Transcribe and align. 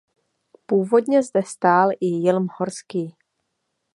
Původně 0.65 1.23
zde 1.23 1.43
stál 1.43 1.89
i 1.99 2.05
jilm 2.05 2.47
horský. 2.57 3.15